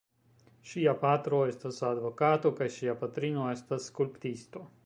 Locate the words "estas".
1.51-1.83, 3.55-3.91